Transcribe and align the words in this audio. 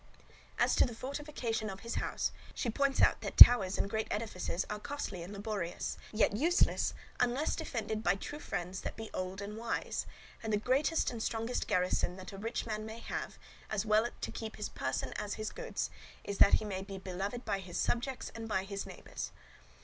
As 0.57 0.75
to 0.77 0.85
the 0.87 0.95
fortification 0.95 1.69
of 1.69 1.81
his 1.81 1.93
house, 1.93 2.31
she 2.55 2.71
points 2.71 3.03
out 3.03 3.21
that 3.21 3.37
towers 3.37 3.77
and 3.77 3.87
great 3.87 4.07
edifices 4.09 4.65
are 4.67 4.79
costly 4.79 5.21
and 5.21 5.31
laborious, 5.31 5.95
yet 6.11 6.35
useless 6.35 6.95
unless 7.19 7.55
defended 7.55 8.01
by 8.01 8.15
true 8.15 8.39
friends 8.39 8.81
that 8.81 8.95
be 8.95 9.11
old 9.13 9.43
and 9.43 9.57
wise; 9.59 10.07
and 10.41 10.51
the 10.51 10.57
greatest 10.57 11.11
and 11.11 11.21
strongest 11.21 11.67
garrison 11.67 12.15
that 12.15 12.31
a 12.33 12.37
rich 12.39 12.65
man 12.65 12.83
may 12.83 12.97
have, 12.97 13.37
as 13.69 13.85
well 13.85 14.07
to 14.21 14.31
keep 14.31 14.55
his 14.55 14.69
person 14.69 15.13
as 15.17 15.35
his 15.35 15.51
goods, 15.51 15.91
is, 16.23 16.39
that 16.39 16.55
he 16.55 16.65
be 16.81 16.97
beloved 16.97 17.45
by 17.45 17.59
his 17.59 17.77
subjects 17.77 18.31
and 18.33 18.47
by 18.49 18.63
his 18.63 18.87
neighbours. 18.87 19.29